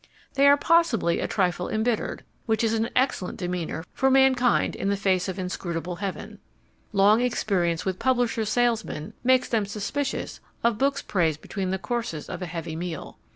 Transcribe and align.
They 0.33 0.47
are 0.47 0.57
possibly 0.57 1.19
a 1.19 1.27
trifle 1.27 1.69
embittered, 1.69 2.23
which 2.47 2.63
is 2.63 2.73
an 2.73 2.89
excellent 2.95 3.37
demeanour 3.37 3.85
for 3.93 4.09
mankind 4.09 4.75
in 4.75 4.89
the 4.89 4.97
face 4.97 5.27
of 5.29 5.37
inscrutable 5.37 5.97
heaven. 5.97 6.39
Long 6.91 7.21
experience 7.21 7.85
with 7.85 7.99
publishers' 7.99 8.49
salesmen 8.49 9.13
makes 9.23 9.47
them 9.47 9.67
suspicious 9.67 10.39
of 10.63 10.79
books 10.79 11.03
praised 11.03 11.41
between 11.41 11.69
the 11.69 11.77
courses 11.77 12.29
of 12.29 12.41
a 12.41 12.47
heavy 12.47 12.75
meal. 12.75 13.19